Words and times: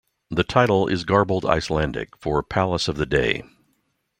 The 0.31 0.43
title 0.43 0.87
is 0.87 1.03
garbled 1.03 1.45
Icelandic 1.45 2.17
for 2.17 2.41
"Palace 2.41 2.87
of 2.87 2.95
the 2.97 3.05
Day". 3.05 3.43